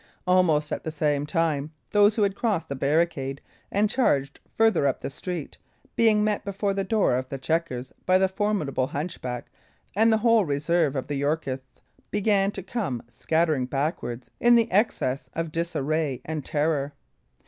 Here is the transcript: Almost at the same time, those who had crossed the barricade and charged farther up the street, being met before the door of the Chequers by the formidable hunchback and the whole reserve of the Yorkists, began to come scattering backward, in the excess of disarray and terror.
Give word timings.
Almost 0.25 0.71
at 0.71 0.83
the 0.83 0.89
same 0.89 1.27
time, 1.27 1.71
those 1.91 2.15
who 2.15 2.23
had 2.23 2.33
crossed 2.35 2.69
the 2.69 2.75
barricade 2.75 3.39
and 3.71 3.87
charged 3.87 4.39
farther 4.57 4.87
up 4.87 4.99
the 5.01 5.11
street, 5.11 5.59
being 5.95 6.23
met 6.23 6.43
before 6.43 6.73
the 6.73 6.83
door 6.83 7.15
of 7.19 7.29
the 7.29 7.37
Chequers 7.37 7.93
by 8.07 8.17
the 8.17 8.27
formidable 8.27 8.87
hunchback 8.87 9.51
and 9.95 10.11
the 10.11 10.17
whole 10.17 10.43
reserve 10.43 10.95
of 10.95 11.05
the 11.05 11.17
Yorkists, 11.17 11.81
began 12.09 12.49
to 12.49 12.63
come 12.63 13.03
scattering 13.11 13.67
backward, 13.67 14.27
in 14.39 14.55
the 14.55 14.71
excess 14.71 15.29
of 15.35 15.51
disarray 15.51 16.19
and 16.25 16.43
terror. 16.43 16.93